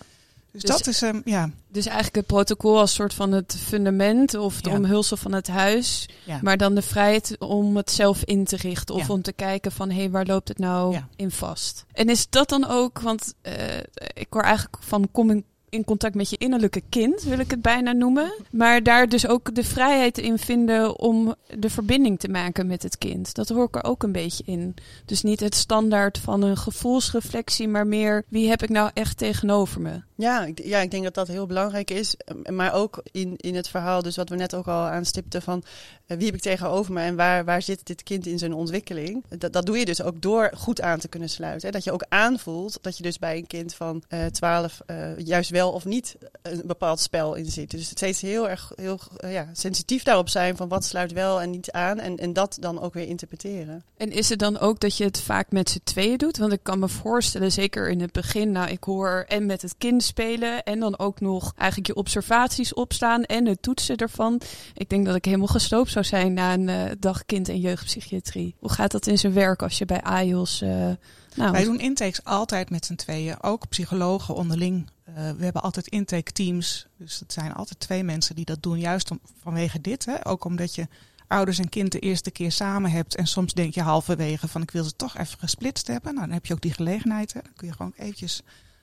[0.51, 1.49] Dus, Dus- dat is, um, ja.
[1.67, 4.75] Dus eigenlijk het protocol als soort van het fundament of de Ja.
[4.75, 6.09] omhulsel van het huis.
[6.23, 6.39] ja.
[6.41, 8.95] Maar dan de vrijheid om het zelf in te richten.
[8.95, 9.13] Of Ja.
[9.13, 11.85] om te kijken van, hé, hey, waar loopt het nou in vast?
[11.93, 13.77] En is dat dan ook, want eh,
[14.13, 17.61] ik hoor eigenlijk van, kom in, in contact met je innerlijke kind, wil ik het
[17.61, 18.33] bijna noemen.
[18.51, 22.97] Maar daar dus ook de vrijheid in vinden om de verbinding te maken met het
[22.97, 23.33] kind.
[23.33, 24.75] Dat hoor ik er ook een beetje in.
[25.05, 29.81] Dus niet het standaard van een gevoelsreflectie, maar meer, wie heb ik nou echt tegenover
[29.81, 30.01] me?
[30.21, 32.15] Ja, ik, ja, ik denk dat dat heel belangrijk is.
[32.15, 35.63] Eh, Maar ook in, in het verhaal, dus wat we net ook al aanstipten van
[36.05, 39.23] eh, wie heb ik tegenover me en waar, waar zit dit kind in zijn ontwikkeling.
[39.37, 41.71] Dat, dat doe je dus ook door goed aan te kunnen sluiten.
[41.71, 45.49] Dat je ook aanvoelt dat je dus bij een kind van eh 12 eh, juist
[45.49, 47.71] wel of niet een bepaald spel in zit.
[47.71, 51.71] Dus steeds heel erg heel, ja, sensitief daarop zijn van wat sluit wel en niet
[51.71, 51.99] aan.
[51.99, 53.83] En, en dat dan ook weer interpreteren.
[53.97, 56.37] En is het dan ook dat je het vaak met z'n tweeën doet?
[56.37, 59.75] Want ik kan me voorstellen, zeker in het begin, nou, ik hoor en met het
[59.77, 64.41] kind spelen en dan ook nog eigenlijk je observaties opstaan en het toetsen ervan.
[64.73, 68.55] Ik denk dat ik helemaal gesloopt zou zijn na een eh, dag kind- en jeugdpsychiatrie.
[68.59, 70.61] Hoe gaat dat in zijn werk als je bij AIOS...
[70.61, 70.89] eh
[71.35, 74.89] nou, Wij doen intakes altijd met z'n tweeën, ook psychologen onderling.
[75.03, 78.79] Eh, we hebben altijd intake teams, dus het zijn altijd twee mensen die dat doen,
[78.79, 80.05] juist om, vanwege dit.
[80.05, 80.27] Hè?
[80.27, 80.87] Ook omdat je
[81.27, 84.71] ouders en kind de eerste keer samen hebt en soms denk je halverwege van ik
[84.71, 86.13] wil ze toch even gesplitst hebben.
[86.13, 87.41] Nou, dan heb je ook die gelegenheid, hè?
[87.41, 88.41] dan kun je gewoon eventjes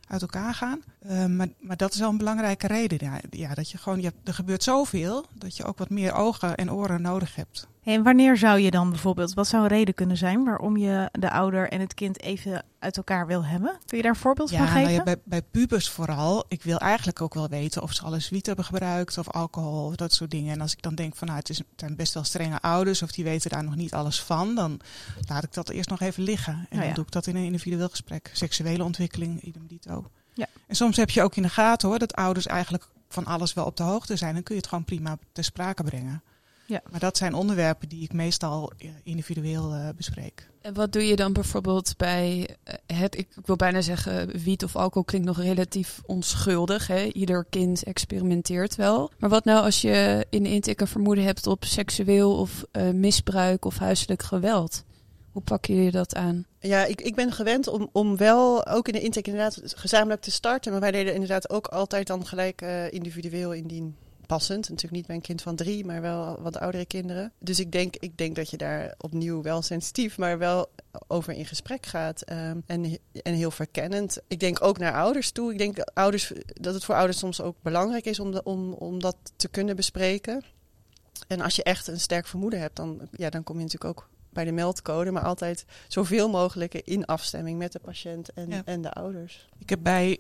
[0.09, 0.83] uit elkaar gaan.
[0.99, 2.99] Eh, maar, maar dat is wel een belangrijke reden.
[3.01, 6.57] Ja, ja, dat je gewoon, je, er gebeurt zoveel dat je ook wat meer ogen
[6.57, 7.69] en oren nodig hebt.
[7.89, 11.31] En wanneer zou je dan bijvoorbeeld, wat zou een reden kunnen zijn waarom je de
[11.31, 13.79] ouder en het kind even uit elkaar wil hebben?
[13.87, 14.83] Kun je daar een voorbeeld van geven?
[14.83, 16.45] nou ja, bij, bij pubers vooral.
[16.49, 19.87] Ik wil eigenlijk ook wel weten of ze al eens wiet hebben gebruikt of alcohol
[19.87, 20.53] of dat soort dingen.
[20.53, 23.03] En als ik dan denk van nou, het, is, het zijn best wel strenge ouders
[23.03, 24.81] of die weten daar nog niet alles van, dan
[25.29, 26.67] laat ik dat eerst nog even liggen.
[26.71, 26.85] En ja.
[26.85, 28.31] dan doe ik dat in een individueel gesprek.
[28.33, 30.11] Seksuele ontwikkeling, idem dito.
[30.35, 30.47] Ja.
[30.67, 33.65] En soms heb je ook in de gaten hoor, dat ouders eigenlijk van alles wel
[33.65, 34.35] op de hoogte zijn.
[34.35, 36.23] Dan kun je het gewoon prima ter sprake brengen.
[36.69, 36.83] Ja.
[36.91, 40.49] Maar dat zijn onderwerpen die ik meestal individueel eh, bespreek.
[40.61, 44.77] En wat doe je dan bijvoorbeeld bij eh, het, ik wil bijna zeggen, wiet of
[44.77, 46.87] alcohol klinkt nog relatief onschuldig.
[46.87, 47.05] Hè?
[47.05, 49.11] Ieder kind experimenteert wel.
[49.19, 52.91] Maar wat nou als je in de intake een vermoeden hebt op seksueel of eh,
[52.91, 54.85] misbruik of huiselijk geweld?
[55.33, 56.47] Hoe pakken jullie dat aan?
[56.61, 60.31] Ja, ik, ik ben gewend om, om wel ook in de intake inderdaad gezamenlijk te
[60.31, 60.73] starten.
[60.73, 63.97] Maar wij deden inderdaad ook altijd dan gelijk eh, individueel indien
[64.29, 64.69] passend.
[64.69, 67.33] Natuurlijk niet bij een kind van drie, maar wel wat oudere kinderen.
[67.39, 70.71] Dus ik denk, ik denk dat je daar opnieuw wel sensitief, maar wel
[71.07, 72.23] over in gesprek gaat.
[72.23, 74.19] ehm, en, en heel verkennend.
[74.29, 75.53] Ik denk ook naar ouders toe.
[75.53, 78.73] Ik denk dat ouders, dat het voor ouders soms ook belangrijk is om, de, om,
[78.73, 80.43] om dat te kunnen bespreken.
[81.29, 84.09] En als je echt een sterk vermoeden hebt, dan, ja, dan kom je natuurlijk ook
[84.31, 88.63] bij de meldcode, maar altijd zoveel mogelijk in afstemming met de patiënt en, Ja.
[88.65, 89.49] en de ouders.
[89.59, 90.19] Ik heb bij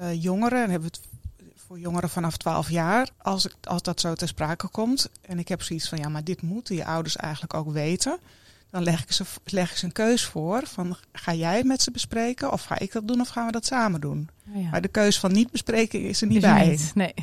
[0.00, 1.00] eh, jongeren, hebben we het
[1.66, 5.10] voor jongeren vanaf 12 jaar, als, ik, als dat zo ter sprake komt.
[5.20, 8.18] En ik heb zoiets van, ja, maar dit moeten je ouders eigenlijk ook weten.
[8.70, 11.82] Dan leg ik, ze, leg ik ze een keus voor van, ga jij het met
[11.82, 12.52] ze bespreken?
[12.52, 14.28] Of ga ik dat doen of gaan we dat samen doen?
[14.54, 14.70] Oh ja.
[14.70, 16.66] Maar de keus van niet bespreken is er niet Is er bij.
[16.68, 17.14] niet, Nee.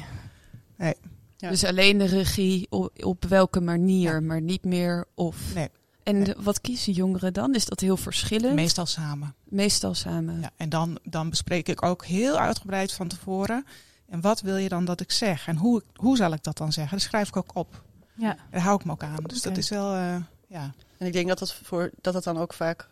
[1.38, 1.49] Ja.
[1.49, 4.19] Dus alleen de regie op, op welke manier, Ja.
[4.21, 5.38] maar niet meer of.
[5.54, 5.69] Nee.
[6.04, 6.34] En Nee.
[6.38, 7.56] wat kiezen jongeren dan?
[7.56, 8.54] Is dat heel verschillend?
[8.56, 9.36] Meestal samen.
[9.43, 10.39] Meestal samen.
[10.41, 13.65] Ja, en dan, dan bespreek ik ook heel uitgebreid van tevoren.
[14.12, 15.47] En wat wil je dan dat ik zeg?
[15.47, 16.97] En hoe, hoe zal ik dat dan zeggen?
[16.97, 17.84] Dat schrijf ik ook op.
[18.13, 18.36] Ja.
[18.50, 19.24] Daar hou ik me ook aan.
[19.24, 20.15] Dus dat is wel, eh,
[20.47, 20.74] ja.
[20.97, 22.88] En ik denk dat het, voor, dat het dan ook vaak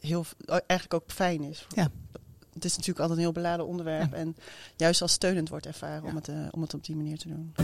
[0.00, 1.66] heel, eigenlijk ook fijn is.
[1.74, 1.88] Ja.
[2.52, 4.16] Het is natuurlijk altijd een heel beladen onderwerp Ja.
[4.16, 4.36] en
[4.76, 7.54] juist als steunend wordt ervaren om, het, eh, om het op die manier te doen.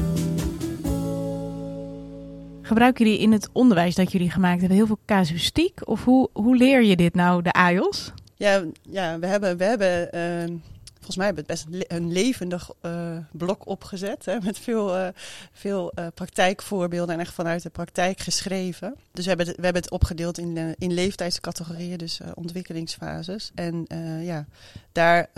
[2.62, 5.88] Gebruiken jullie in het onderwijs dat jullie gemaakt hebben heel veel casuïstiek?
[5.88, 8.12] Of hoe, hoe leer je dit nou, de AIOS?
[8.34, 10.56] Ja, ja we hebben, we hebben ehm,
[11.00, 14.24] volgens mij hebben we best een le- een levendig eh, blok opgezet.
[14.24, 15.08] Hè, met veel, eh,
[15.52, 18.94] veel eh, praktijkvoorbeelden en echt vanuit de praktijk geschreven.
[19.12, 23.50] Dus we hebben het, we hebben het opgedeeld in, in leeftijdscategorieën, dus ontwikkelingsfases.
[23.54, 23.86] En
[24.22, 24.46] ja,
[24.92, 25.28] daar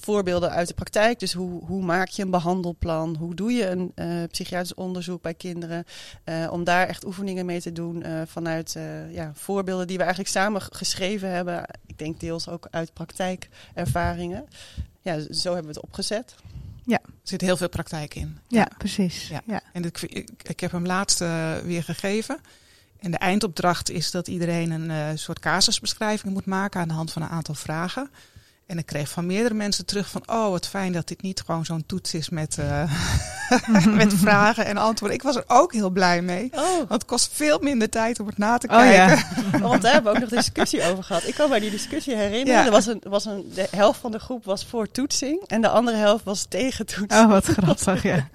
[0.00, 1.18] voorbeelden uit de praktijk.
[1.18, 3.16] Dus hoe, hoe maak je een behandelplan?
[3.16, 5.84] Hoe doe je een eh, psychiatrisch onderzoek bij kinderen?
[6.50, 8.76] Om daar echt oefeningen mee te doen vanuit
[9.10, 11.64] ja, voorbeelden die we eigenlijk samen geschreven hebben.
[11.86, 14.46] Ik denk deels ook uit praktijkervaringen.
[15.08, 16.34] Ja, zo hebben we het opgezet.
[16.84, 17.00] Ja.
[17.02, 18.38] Er zit heel veel praktijk in.
[18.48, 19.28] Ja, precies.
[19.28, 19.40] Ja.
[19.46, 19.60] Ja.
[19.72, 22.38] En ik, ik, ik heb hem laatst eh, weer gegeven.
[22.98, 27.12] En de eindopdracht is dat iedereen een eh, soort casusbeschrijving moet maken aan de hand
[27.12, 28.10] van een aantal vragen.
[28.68, 31.64] En ik kreeg van meerdere mensen terug van, oh wat fijn dat dit niet gewoon
[31.64, 32.92] zo'n toets is met, eh,
[33.96, 35.16] met vragen en antwoorden.
[35.16, 36.50] Ik was er ook heel blij mee.
[36.54, 39.06] Oh, Want het kost veel minder tijd om het na te Oh ja.
[39.06, 39.60] kijken.
[39.68, 41.26] want daar hebben we ook nog discussie over gehad.
[41.26, 42.60] Ik kan mij die discussie herinneren.
[42.60, 42.64] Ja.
[42.64, 45.68] Er was een, was een, de helft van de groep was voor toetsing en de
[45.68, 47.12] andere helft was tegen toetsing.
[47.24, 48.28] Oh, wat grappig, ja.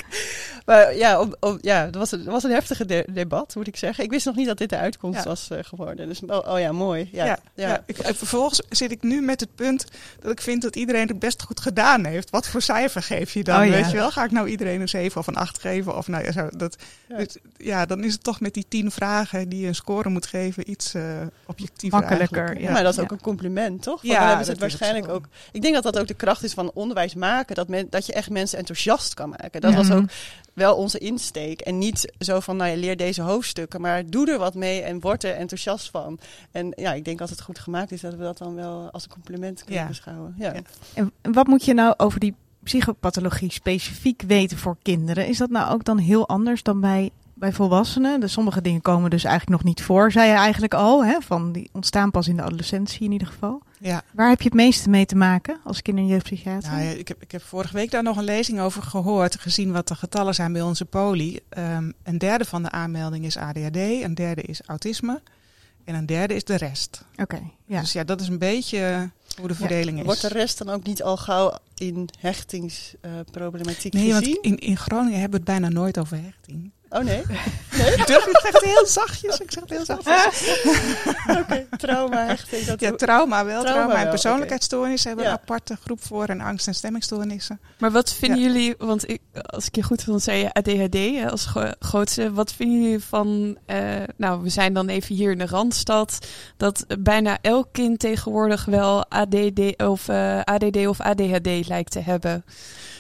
[0.66, 3.78] Maar ja, om, om- ja dat was een, was een heftige de- debat, moet ik
[3.78, 4.04] zeggen.
[4.04, 5.30] Ik wist nog niet dat dit de uitkomst Ja.
[5.30, 6.08] was eh, geworden.
[6.08, 7.10] Dus, oh, oh ja, mooi.
[7.12, 7.84] Ja, Ja, ja.
[7.86, 9.86] Ik, en vervolgens zit ik nu met het punt
[10.24, 12.30] dat ik vind dat iedereen het best goed gedaan heeft.
[12.30, 13.60] Wat voor cijfer geef je dan?
[13.60, 13.72] Oh ja.
[13.72, 14.12] Weet je wel?
[14.12, 15.98] Ga ik nou iedereen een 7 of een 8 geven?
[15.98, 16.76] Of nou ja, zo, dat,
[17.08, 17.18] Ja.
[17.18, 20.26] dus, ja, dan is het toch met die 10 vragen die je een score moet
[20.26, 21.04] geven iets eh
[21.46, 22.00] objectiever.
[22.00, 22.72] Makkelijker, ja.
[22.72, 24.02] maar dat is ook een compliment, toch?
[24.02, 26.44] Want Ja, dan hebben ze het waarschijnlijk ook Ik denk dat dat ook de kracht
[26.44, 27.56] is van onderwijs maken.
[27.56, 29.62] Dat, men, dat je echt mensen enthousiast kan maken.
[29.62, 29.78] Dat Ja.
[29.78, 29.98] was Mhm.
[29.98, 30.06] ook
[30.54, 31.62] wel onze insteek.
[31.62, 33.82] En niet zo van, nou ja, leer deze hoofdstukken.
[33.82, 36.20] Maar doe er wat mee en word er enthousiast van.
[36.52, 39.04] En ja, ik denk als het goed gemaakt is, dat we dat dan wel als
[39.04, 39.88] een compliment kunnen Ja.
[39.88, 40.36] beschouwen.
[40.38, 40.54] Ja.
[40.96, 41.10] Ja.
[41.22, 45.28] En wat moet je nou over die psychopathologie specifiek weten voor kinderen?
[45.28, 47.10] Is dat nou ook dan heel anders dan bij,
[47.44, 48.20] bij volwassenen?
[48.20, 51.06] Dus sommige dingen komen dus eigenlijk nog niet voor, zei je eigenlijk al.
[51.06, 51.22] Hè?
[51.22, 53.62] Van die ontstaan pas in de adolescentie in ieder geval.
[53.80, 54.02] Ja.
[54.12, 56.72] Waar heb je het meeste mee te maken als kinder- en jeugdpsychiater?
[56.72, 59.72] Nou, ja, ik, heb, ik heb vorige week daar nog een lezing over gehoord, gezien
[59.72, 61.40] wat de getallen zijn bij onze poli.
[61.50, 65.22] Ehm, een derde van de aanmeldingen is ADHD, een derde is autisme
[65.84, 67.06] en een derde is de rest.
[67.16, 67.80] Oké, ja.
[67.80, 70.06] Dus ja, dat is een beetje hoe de verdeling is.
[70.06, 74.42] Wordt de rest dan ook niet al gauw in hechtingsproblematiek Nee, want gezien?
[74.42, 76.72] in, in Groningen hebben we het bijna nooit over hechting.
[76.94, 77.20] Oh nee?
[77.98, 79.40] Ik durf het echt heel zachtjes.
[79.40, 80.58] Ik zeg het heel zachtjes.
[81.40, 82.64] Oké, trauma, hechting.
[82.66, 83.62] Dat Ja, trauma wel.
[83.62, 86.26] Trauma Trauma, en persoonlijkheidsstoornissen hebben een aparte groep voor.
[86.26, 87.60] En angst- en stemmingstoornissen.
[87.78, 91.30] Maar wat vinden jullie, want ik, als ik je goed vond, zei je ADHD hè,
[91.32, 92.34] als gro- grootste.
[92.34, 93.78] Wat vinden jullie van, eh,
[94.18, 96.18] nou we zijn dan even hier in de Randstad,
[96.58, 102.46] dat bijna elk kind tegenwoordig wel ADD of, eh, ADD of ADHD lijkt te hebben.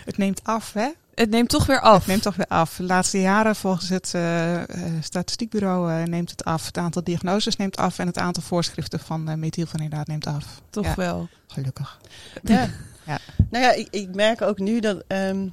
[0.06, 0.88] Het neemt af, hè?
[1.16, 1.98] Het neemt toch weer af.
[1.98, 2.76] Het neemt toch weer af.
[2.76, 4.68] De laatste jaren, volgens het eh, eh,
[5.02, 6.66] statistiekbureau, eh, neemt het af.
[6.66, 8.00] Het aantal diagnoses neemt af.
[8.00, 10.62] En het aantal voorschriften van uh, methylfenidaat neemt af.
[10.70, 10.94] Toch Ja.
[10.96, 11.28] wel.
[11.48, 12.00] Gelukkig.
[12.44, 12.68] Ja.
[13.06, 13.18] Ja.
[13.50, 15.48] Nou ja, ik, ik merk ook nu dat, ehm,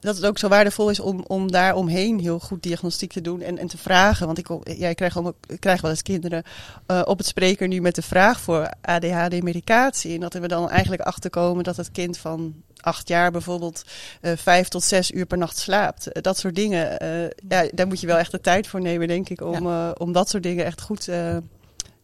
[0.00, 3.40] dat het ook zo waardevol is om, om daar omheen heel goed diagnostiek te doen
[3.40, 4.26] en, en te vragen.
[4.26, 6.42] Want ik, ja, ik, krijg, ook, ik krijg wel eens kinderen
[6.86, 10.14] eh, op het spreker nu met de vraag voor ADHD-medicatie.
[10.14, 12.54] En dat we dan eigenlijk achterkomen dat het kind van
[12.86, 13.84] acht jaar bijvoorbeeld
[14.20, 16.06] eh, vijf tot zes uur per nacht slaapt.
[16.06, 19.08] Eh, dat soort dingen, eh, ja, daar moet je wel echt de tijd voor nemen,
[19.08, 21.42] denk ik, om, om dat soort dingen echt goed ja,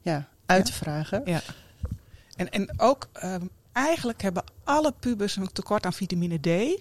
[0.03, 0.63] uit Ja.
[0.63, 1.25] te vragen.
[2.37, 6.47] En, en ook, ehm, eigenlijk hebben alle pubers een tekort aan vitamine D.
[6.47, 6.81] ja.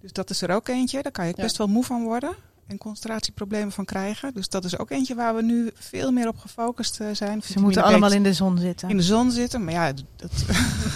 [0.00, 1.02] Dus dat is er ook eentje.
[1.02, 1.42] Daar kan je Ja.
[1.42, 2.34] best wel moe van worden.
[2.68, 4.34] En concentratieproblemen van krijgen.
[4.34, 7.40] Dus dat is ook eentje waar we nu veel meer op gefocust eh, zijn.
[7.40, 8.88] Ze Vitamine moeten allemaal in de zon zitten.
[8.88, 9.64] in de zon zitten.
[9.64, 10.30] Maar ja, dat,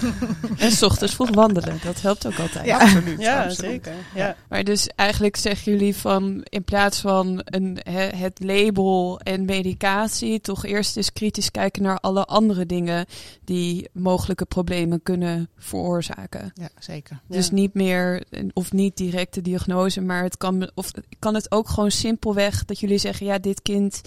[0.59, 2.67] En s ochtends vroeg wandelen, dat helpt ook altijd.
[2.67, 2.79] Ja.
[2.81, 3.21] absoluut.
[3.21, 3.71] Ja, absoluut.
[3.71, 3.95] zeker.
[4.15, 4.37] Ja.
[4.49, 10.41] Maar dus eigenlijk zeggen jullie van in plaats van een, he- het label en medicatie,
[10.41, 13.07] toch eerst eens kritisch kijken naar alle andere dingen
[13.45, 16.51] die mogelijke problemen kunnen veroorzaken.
[16.55, 17.21] Ja, zeker.
[17.29, 17.55] Dus Ja.
[17.55, 22.65] niet meer, of niet directe diagnose, maar het kan, of kan het ook gewoon simpelweg
[22.65, 24.01] dat jullie zeggen, ja, dit kind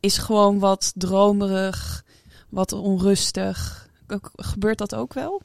[0.00, 2.04] is gewoon wat dromerig,
[2.48, 3.88] wat onrustig.
[4.36, 5.42] Gebeurt dat ook wel?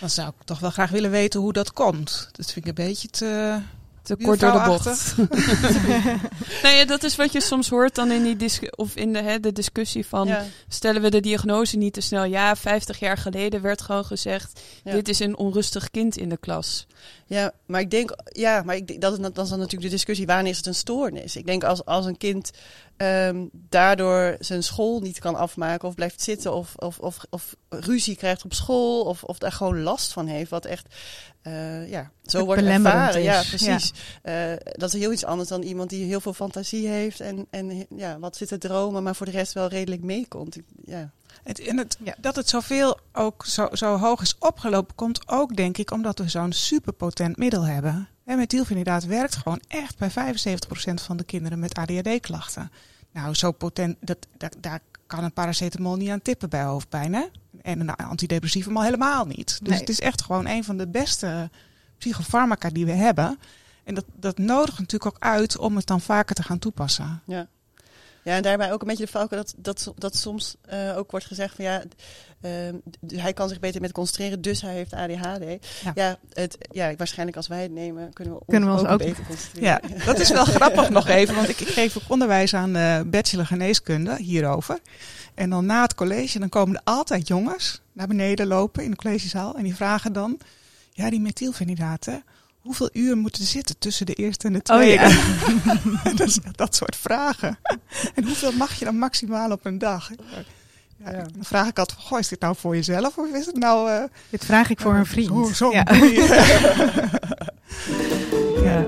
[0.00, 2.28] Dan zou ik toch wel graag willen weten hoe dat komt.
[2.32, 3.60] Dat vind ik een beetje te...
[4.06, 5.14] Te kort door de bocht.
[6.62, 9.22] Nou ja, dat is wat je soms hoort dan in die dis of in de,
[9.22, 10.44] hè, de discussie van Ja.
[10.68, 12.24] stellen we de diagnose niet te snel.
[12.24, 14.92] Ja, 50 jaar geleden werd gewoon gezegd: Ja.
[14.92, 16.86] dit is een onrustig kind in de klas.
[17.26, 20.26] Ja, maar ik denk, ja, maar ik, dat, is, dat is dan natuurlijk de discussie,
[20.26, 21.36] wanneer is het een stoornis?
[21.36, 22.50] Ik denk als, als een kind
[22.96, 28.16] ehm, daardoor zijn school niet kan afmaken of blijft zitten of, of, of, of ruzie
[28.16, 30.94] krijgt op school of, of daar gewoon last van heeft, wat echt,
[31.42, 33.22] eh, ja, zo Het wordt belemmerend ervaren.
[33.22, 33.92] Ja, is, precies.
[34.22, 37.86] Eh, dat is heel iets anders dan iemand die heel veel fantasie heeft en, en
[37.96, 40.56] ja, wat zit te dromen, maar voor de rest wel redelijk meekomt.
[40.84, 41.10] Ja.
[41.42, 42.14] Het, en het, Ja.
[42.20, 46.28] dat het zoveel ook zo, zo hoog is opgelopen, komt ook denk ik omdat we
[46.28, 48.08] zo'n superpotent middel hebben.
[48.26, 50.14] En methylfenidaat werkt gewoon echt bij 75%
[50.94, 52.70] van de kinderen met ADHD-klachten.
[53.12, 57.14] Nou, zo potent, dat, dat, daar kan een paracetamol niet aan tippen bij hoofdpijn.
[57.14, 57.24] Hè?
[57.62, 59.58] En een antidepressivum al helemaal niet.
[59.60, 59.78] Dus Nee.
[59.78, 61.50] het is echt gewoon een van de beste
[61.98, 63.38] psychofarmaca die we hebben.
[63.84, 67.22] En dat, dat nodigt natuurlijk ook uit om het dan vaker te gaan toepassen.
[67.26, 67.46] Ja.
[68.26, 71.26] Ja, en daarbij ook een beetje de valken dat, dat, dat soms uh, ook wordt
[71.26, 71.82] gezegd van ja,
[72.40, 72.50] uh,
[73.06, 75.66] hij kan zich beter met concentreren, dus hij heeft ADHD.
[75.84, 78.94] Ja, ja, het, ja waarschijnlijk als wij het nemen, kunnen we, kunnen ons we ons
[78.94, 79.68] ook, beter concentreren.
[79.68, 79.80] Ja,
[80.12, 83.46] dat is wel grappig nog even, want ik, ik geef ook onderwijs aan de bachelor
[83.46, 84.78] geneeskunde hierover.
[85.34, 88.96] En dan na het college, dan komen er altijd jongens naar beneden lopen in de
[88.96, 90.38] collegezaal en die vragen dan,
[90.92, 92.24] ja, die methylfenidaten
[92.66, 95.04] hoeveel uur moeten er zitten tussen de eerste en de oh, tweede?
[95.04, 95.10] Oh,
[96.04, 96.12] ja.
[96.24, 97.58] dat, dat soort vragen.
[98.14, 100.10] en hoeveel mag je dan maximaal op een dag?
[101.04, 103.90] Ja, Dan vraag ik altijd, goh, is dit nou voor jezelf of is het nou...
[103.90, 105.28] Uh, dit vraag ik voor een vriend.
[105.28, 105.84] Zo, zo ja.
[108.68, 108.84] ja.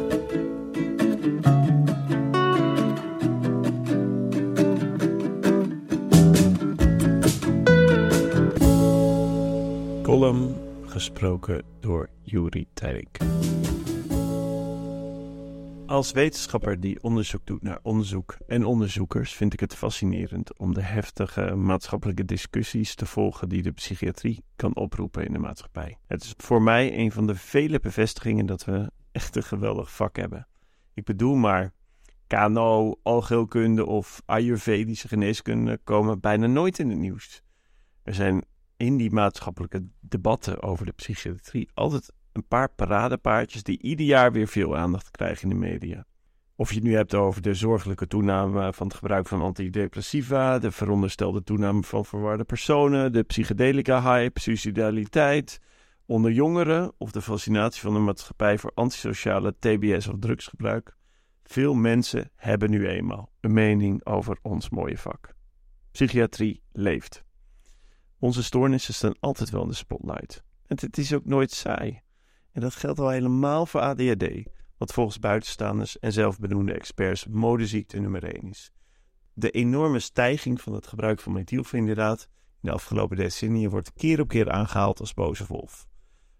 [10.02, 13.18] Column gesproken door Juri Tijlink.
[15.88, 20.82] Als wetenschapper die onderzoek doet naar onderzoek en onderzoekers vind ik het fascinerend om de
[20.82, 25.98] heftige maatschappelijke discussies te volgen die de psychiatrie kan oproepen in de maatschappij.
[26.06, 30.16] Het is voor mij een van de vele bevestigingen dat we echt een geweldig vak
[30.16, 30.46] hebben.
[30.94, 31.72] Ik bedoel maar,
[32.26, 37.42] KNO, algeelkunde of Ayurvedische geneeskunde komen bijna nooit in het nieuws.
[38.02, 38.44] Er zijn
[38.76, 44.48] in die maatschappelijke debatten over de psychiatrie altijd een paar paradepaardjes die ieder jaar weer
[44.48, 46.06] veel aandacht krijgen in de media.
[46.56, 50.70] Of je het nu hebt over de zorgelijke toename van het gebruik van antidepressiva, de
[50.70, 55.60] veronderstelde toename van verwarde personen, de psychedelica-hype, suicidaliteit
[56.06, 60.96] onder jongeren of de fascinatie van de maatschappij voor antisociale TBS of drugsgebruik.
[61.42, 65.34] Veel mensen hebben nu eenmaal een mening over ons mooie vak.
[65.90, 67.24] Psychiatrie leeft.
[68.18, 70.44] Onze stoornissen staan altijd wel in de spotlight.
[70.66, 72.00] En het is ook nooit saai.
[72.52, 74.26] En dat geldt al helemaal voor ADHD,
[74.76, 78.72] wat volgens buitenstaanders en zelfbenoemde experts modeziekte nummer 1 is.
[79.32, 84.28] De enorme stijging van het gebruik van methylfenidaat in de afgelopen decennia wordt keer op
[84.28, 85.86] keer aangehaald als boze wolf.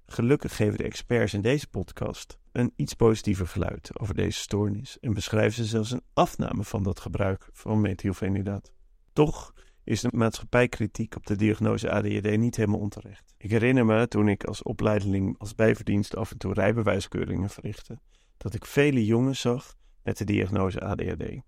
[0.07, 5.14] Gelukkig geven de experts in deze podcast een iets positiever geluid over deze stoornis en
[5.14, 8.73] beschrijven ze zelfs een afname van dat gebruik van methylfenidaat.
[9.12, 9.55] Toch
[9.88, 13.35] is de maatschappijkritiek op de diagnose ADHD niet helemaal onterecht.
[13.38, 17.98] Ik herinner me toen ik als opleiding als bijverdienst af en toe rijbewijskeuringen verrichtte,
[18.37, 21.40] dat ik vele jongens zag met de diagnose ADHD.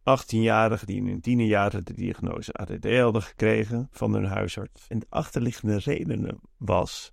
[0.00, 4.86] 18-jarigen die in hun tienerjaren de diagnose ADD hadden gekregen van hun huisarts.
[4.88, 7.12] En de achterliggende reden was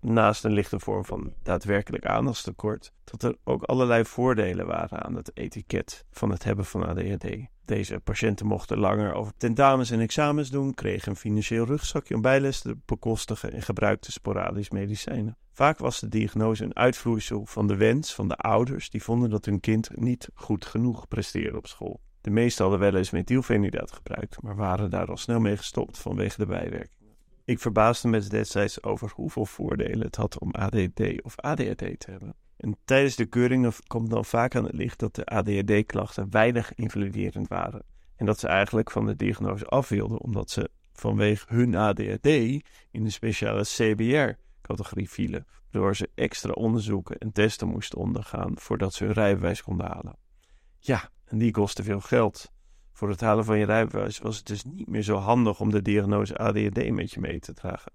[0.00, 5.30] naast een lichte vorm van daadwerkelijk aandachtstekort, dat er ook allerlei voordelen waren aan het
[5.34, 7.26] etiket van het hebben van ADHD.
[7.64, 12.60] Deze patiënten mochten langer over tentamens en examens doen, kregen een financieel rugzakje om bijles
[12.60, 15.36] te bekostigen en gebruikten sporadisch medicijnen.
[15.52, 19.44] Vaak was de diagnose een uitvloeisel van de wens van de ouders die vonden dat
[19.44, 22.00] hun kind niet goed genoeg presteerde op school.
[22.20, 26.38] De meesten hadden wel eens methylfenidaat gebruikt, maar waren daar al snel mee gestopt vanwege
[26.38, 26.97] de bijwerking.
[27.48, 32.34] Ik verbaasde me destijds over hoeveel voordelen het had om ADD of ADHD te hebben.
[32.56, 37.48] En tijdens de keuringen komt dan vaak aan het licht dat de ADHD-klachten weinig invaliderend
[37.48, 37.82] waren.
[38.16, 42.26] En dat ze eigenlijk van de diagnose af wilden omdat ze vanwege hun ADHD
[42.90, 45.46] in de speciale CBR-categorie vielen.
[45.70, 50.16] Waardoor ze extra onderzoeken en testen moesten ondergaan voordat ze hun rijbewijs konden halen.
[50.78, 52.52] Ja, en die kosten veel geld.
[52.98, 55.82] Voor het halen van je rijbewijs was het dus niet meer zo handig om de
[55.82, 57.92] diagnose ADHD met je mee te dragen.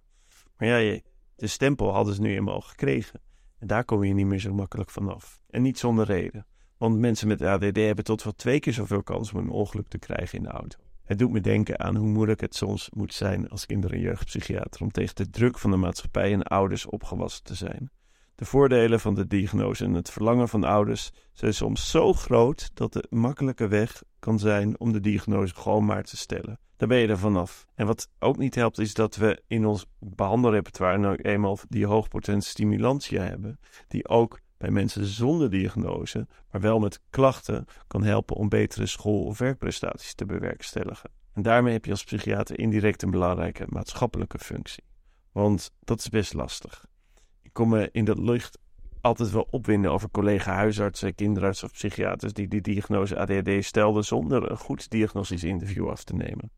[0.58, 1.00] Maar ja,
[1.36, 3.22] de stempel hadden ze nu eenmaal gekregen.
[3.60, 5.40] En daar kom je niet meer zo makkelijk vanaf.
[5.50, 6.46] En niet zonder reden.
[6.78, 9.98] Want mensen met ADD hebben tot wel twee keer zoveel kans om een ongeluk te
[9.98, 10.80] krijgen in de auto.
[11.04, 14.82] Het doet me denken aan hoe moeilijk het soms moet zijn als kinder- en jeugdpsychiater
[14.82, 17.92] om tegen de druk van de maatschappij en ouders opgewassen te zijn.
[18.36, 22.72] De voordelen van de diagnose en het verlangen van de ouders zijn soms zo groot
[22.74, 26.60] dat de makkelijke weg kan zijn om de diagnose gewoon maar te stellen.
[26.78, 27.66] Daar ben je er vanaf.
[27.76, 32.48] En wat ook niet helpt, is dat we in ons behandelrepertoire nou eenmaal die hoogpotente
[32.48, 38.50] stimulantia hebben, die ook bij mensen zonder diagnose, maar wel met klachten, kan helpen om
[38.50, 41.10] betere school- of werkprestaties te bewerkstelligen.
[41.34, 44.84] En daarmee heb je als psychiater indirect een belangrijke maatschappelijke functie.
[45.32, 46.86] Want dat is best lastig.
[47.42, 48.58] Ik kom me in dat licht
[49.04, 54.58] altijd wel opwinden over collega-huisartsen, kinderartsen of psychiaters die die diagnose ADHD stelden zonder een
[54.58, 56.52] goed diagnostisch interview af te nemen.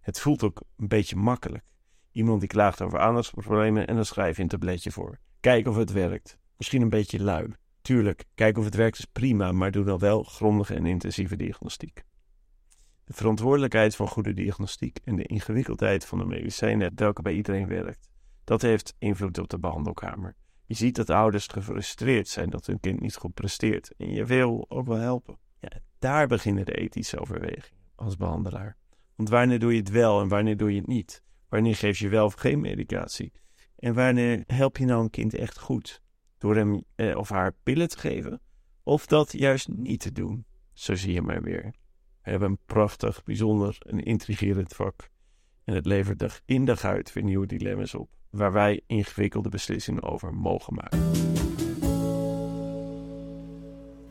[0.00, 1.64] Het voelt ook een beetje makkelijk.
[2.12, 5.18] Iemand die klaagt over aandachtsproblemen en dan schrijf je een tabletje voor.
[5.40, 6.38] Kijk of het werkt.
[6.56, 7.54] Misschien een beetje lui.
[7.82, 12.04] Tuurlijk, kijk of het werkt is prima, maar doe dan wel grondige en intensieve diagnostiek.
[13.04, 18.08] De verantwoordelijkheid van goede diagnostiek en de ingewikkeldheid van de medicijnen welke bij iedereen werkt,
[18.44, 20.36] dat heeft invloed op de behandelkamer.
[20.70, 24.64] Je ziet dat ouders gefrustreerd zijn dat hun kind niet goed presteert en je wil
[24.68, 25.38] ook wel helpen.
[25.60, 28.76] Ja, daar beginnen de ethische overwegingen als behandelaar.
[29.16, 31.22] Want wanneer doe je het wel en wanneer doe je het niet?
[31.48, 33.32] Wanneer geef je wel of geen medicatie?
[33.76, 36.02] En wanneer help je nou een kind echt goed?
[36.38, 38.40] Door hem eh, of haar pillen te geven?
[38.82, 40.44] Of dat juist niet te doen?
[40.72, 41.74] Zo zie je maar weer.
[42.22, 45.10] We hebben een prachtig, bijzonder en intrigerend vak.
[45.64, 50.02] En het levert dag in dag uit weer nieuwe dilemma's op, waar wij ingewikkelde beslissingen
[50.02, 50.98] over mogen maken.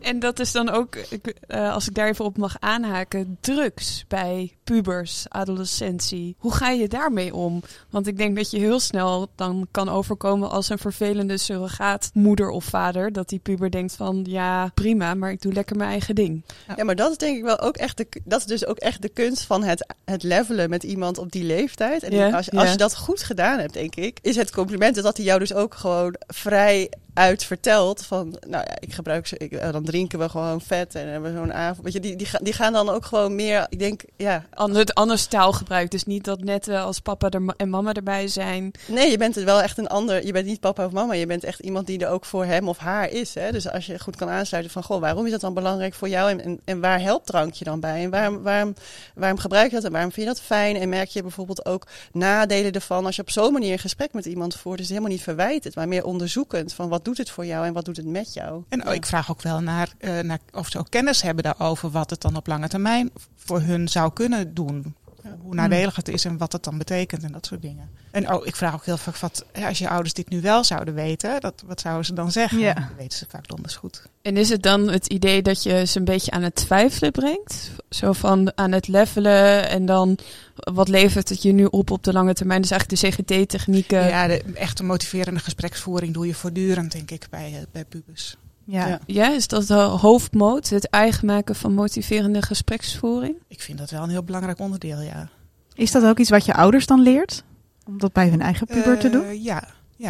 [0.10, 4.06] En dat is dan ook, ik, uh, als ik daar even op mag aanhaken, drugs
[4.08, 6.36] bij pubers, adolescentie.
[6.38, 7.62] Hoe ga je daarmee om?
[7.90, 12.64] Want ik denk dat je heel snel dan kan overkomen als een vervelende surrogaatmoeder of
[12.66, 13.12] vader.
[13.12, 16.44] Dat die puber denkt van, ja prima, maar ik doe lekker mijn eigen ding.
[16.76, 19.02] Ja, maar dat is denk ik wel ook echt de, dat is dus ook echt
[19.02, 22.04] de kunst van het, het levelen met iemand op die leeftijd.
[22.04, 22.72] En Ja, als, als ja.
[22.72, 25.74] je dat goed gedaan hebt, denk ik, is het compliment dat hij jou dus ook
[25.76, 30.30] gewoon vrij uit vertelt van, nou ja, ik gebruik ze, ik, eh, dan drinken we
[30.30, 31.84] gewoon vet en hebben we zo'n avond.
[31.84, 34.86] Weet je, die, die, gaan, die gaan dan ook gewoon meer, ik denk, ja, Ander,
[34.86, 35.92] anders taalgebruik.
[35.92, 38.72] Dus niet dat net eh, als papa er, en mama erbij zijn.
[38.88, 40.26] Nee, je bent het wel echt een ander.
[40.26, 41.14] Je bent niet papa of mama.
[41.14, 43.34] Je bent echt iemand die er ook voor hem of haar is.
[43.34, 43.52] Hè?
[43.52, 46.30] Dus als je goed kan aansluiten van, goh, waarom is dat dan belangrijk voor jou?
[46.30, 48.04] En, en, en waar helpt drankje dan bij?
[48.04, 48.74] En waarom, waarom,
[49.16, 49.86] waarom gebruik je dat?
[49.86, 50.76] En waarom vind je dat fijn?
[50.76, 54.26] En merk je bijvoorbeeld ook nadelen ervan als je op zo'n manier een gesprek met
[54.26, 54.78] iemand voert?
[54.78, 57.86] Dus helemaal niet verwijtend, maar meer onderzoekend van wat doet het voor jou en wat
[57.86, 58.64] doet het met jou?
[58.70, 58.92] En Ja.
[58.92, 62.22] ik vraag ook wel naar, eh, naar of ze ook kennis hebben daarover wat het
[62.22, 64.96] dan op lange termijn voor hun zou kunnen doen.
[65.42, 67.90] Hoe nadelig het is en wat het dan betekent en dat soort dingen.
[68.12, 70.64] En oh, ik vraag ook heel vaak, wat, ja, als je ouders dit nu wel
[70.64, 72.60] zouden weten, dat, wat zouden ze dan zeggen?
[72.60, 72.74] Ja.
[72.74, 74.04] Dat weten ze vaak donders goed.
[74.22, 77.72] En is het dan het idee dat je ze een beetje aan het twijfelen brengt?
[77.90, 80.18] Zo van aan het levelen en dan
[80.54, 82.62] wat levert het je nu op op de lange termijn?
[82.62, 84.08] Dus eigenlijk de CGT-technieken.
[84.08, 88.38] Ja, de echte motiverende gespreksvoering doe je voortdurend, denk ik, bij, eh, bij pubers.
[88.72, 88.88] Ja.
[88.88, 89.00] Ja.
[89.06, 90.70] Ja, is dat de hoofdmoot?
[90.70, 93.36] Het eigen maken van motiverende gespreksvoering?
[93.48, 95.30] Ik vind dat wel een heel belangrijk onderdeel, ja.
[95.74, 97.44] Is dat ook iets wat je ouders dan leert?
[97.86, 99.42] Om dat bij hun eigen puber te Eh, doen?
[99.42, 99.64] Ja,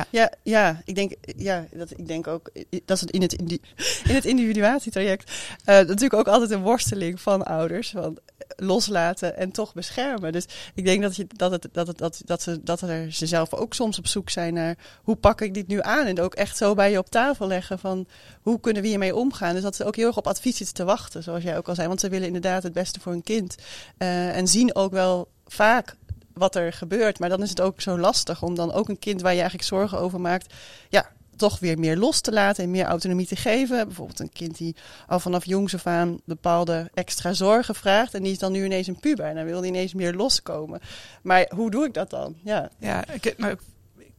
[0.10, 2.52] Ja, ja, ik denk, ja, dat, ik denk ook,
[2.86, 3.34] dat is in het,
[4.10, 5.32] in het individuatietraject
[5.66, 7.90] eh, natuurlijk ook altijd een worsteling van ouders.
[7.90, 8.18] Van
[8.56, 10.32] loslaten en toch beschermen.
[10.32, 13.26] Dus ik denk dat, je, dat, het, dat, het, dat, dat, ze, dat er ze
[13.26, 16.06] zelf ook soms op zoek zijn naar hoe pak ik dit nu aan?
[16.06, 18.08] En ook echt zo bij je op tafel leggen van
[18.42, 19.54] hoe kunnen we hiermee omgaan?
[19.54, 21.76] Dus dat ze ook heel erg op advies zitten te wachten, zoals jij ook al
[21.76, 21.88] zei.
[21.88, 23.56] Want ze willen inderdaad het beste voor hun kind.
[23.98, 25.96] Eh, en zien ook wel vaak
[26.40, 27.20] wat er gebeurt.
[27.20, 29.70] Maar dan is het ook zo lastig om dan ook een kind waar je eigenlijk
[29.70, 30.54] zorgen over maakt,
[30.90, 33.88] ja, toch weer meer los te laten en meer autonomie te geven.
[33.88, 34.76] Bijvoorbeeld een kind die
[35.08, 38.88] al vanaf jongs af aan bepaalde extra zorgen vraagt en die is dan nu ineens
[38.88, 40.80] een puber en dan wil die ineens meer loskomen.
[41.22, 42.36] Maar hoe doe ik dat dan?
[42.44, 43.58] Ja, Ja, ik, nou,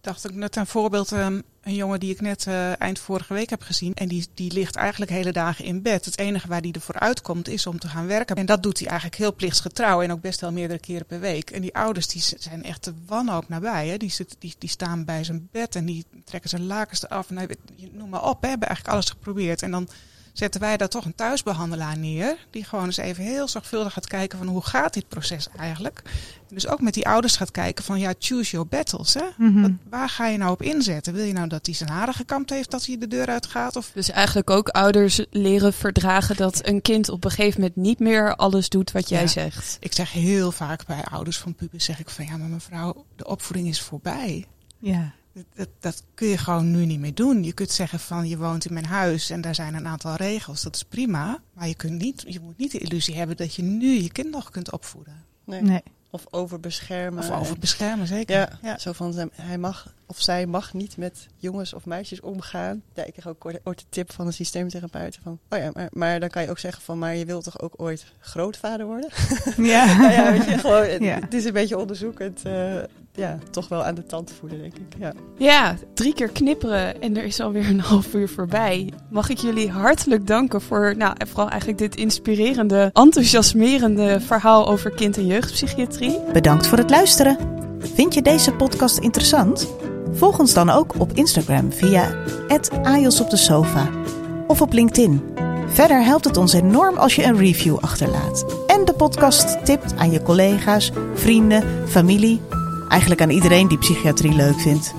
[0.01, 1.13] ik ik dacht ook net een voorbeeld.
[1.13, 3.95] ehm, een jongen die ik net eh, eind vorige week heb gezien.
[3.95, 6.05] En die, die ligt eigenlijk hele dagen in bed.
[6.05, 8.37] Het enige waar die ervoor uitkomt is om te gaan werken.
[8.37, 10.03] En dat doet hij eigenlijk heel plichtsgetrouw.
[10.03, 11.51] En ook best wel meerdere keren per week.
[11.51, 13.89] En die ouders die zijn echt de wanhoop nabij.
[13.89, 13.97] Hè.
[13.97, 17.31] Die, zit, die, die staan bij zijn bed en die trekken zijn lakens eraf.
[17.31, 17.49] En hij,
[17.93, 18.49] noem maar op, hè.
[18.49, 19.63] hebben eigenlijk alles geprobeerd.
[19.63, 19.89] En dan
[20.33, 22.37] zetten wij daar toch een thuisbehandelaar neer.
[22.51, 26.03] Die gewoon eens even heel zorgvuldig gaat kijken van hoe gaat dit proces eigenlijk.
[26.49, 29.15] En dus ook met die ouders gaat kijken van ja, choose your battles.
[29.15, 29.25] Hè?
[29.37, 29.61] Mhm.
[29.63, 31.13] Wat- waar ga je nou op inzetten?
[31.13, 33.77] Wil je nou dat hij zijn haren gekamd heeft dat hij de deur uitgaat?
[33.77, 37.99] Of Dus eigenlijk ook ouders leren verdragen dat een kind op een gegeven moment niet
[37.99, 39.27] meer alles doet wat jij Ja.
[39.27, 39.77] zegt.
[39.81, 43.27] ik zeg heel vaak bij ouders van pubers zeg ik van ja, maar mevrouw, de
[43.27, 44.45] opvoeding is voorbij.
[44.79, 45.13] Ja.
[45.55, 47.45] Dat, dat, kun je gewoon nu niet meer doen.
[47.45, 50.63] Je kunt zeggen van je woont in mijn huis en daar zijn een aantal regels.
[50.63, 51.39] Dat is prima.
[51.53, 54.31] Maar je, kunt niet, je moet niet de illusie hebben dat je nu je kind
[54.31, 55.25] nog kunt opvoeden.
[55.45, 55.63] nee.
[55.63, 55.83] Nee.
[56.13, 57.19] Of overbeschermen.
[57.23, 58.37] Of over En- beschermen, zeker.
[58.37, 58.79] Ja, ja.
[58.79, 62.83] zo van hij mag of zij mag niet met jongens of meisjes omgaan.
[62.95, 66.21] Ja, ik kreeg ook ooit- de tip van een systeemtherapeut van, oh ja, maar, maar
[66.21, 69.11] dan kan je ook zeggen van, maar je wilt toch ook ooit grootvader worden?
[69.73, 69.97] Ja.
[69.99, 71.19] nou ja, weet je, gewoon, het, Ja.
[71.21, 72.77] het is een beetje onderzoekend, eh,
[73.15, 74.97] ja, toch wel aan de tand voelen, denk ik.
[74.99, 75.13] Ja.
[75.37, 78.93] Ja, drie keer knipperen en er is alweer een half uur voorbij.
[79.11, 85.17] Mag ik jullie hartelijk danken voor, nou, vooral eigenlijk dit inspirerende, enthousiasmerende verhaal over kind-
[85.17, 86.19] en jeugdpsychiatrie.
[86.33, 87.37] Bedankt voor het luisteren.
[87.79, 89.69] Vind je deze podcast interessant?
[90.13, 92.15] Volg ons dan ook op Instagram via
[92.83, 93.89] @ajos op de sofa
[94.47, 95.23] of op LinkedIn.
[95.67, 100.11] Verder helpt het ons enorm als je een review achterlaat en de podcast tipt aan
[100.11, 102.41] je collega's, vrienden, familie,
[102.91, 104.95] eigenlijk aan iedereen die psychiatrie leuk vindt.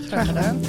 [0.08, 0.60] Graag gedaan.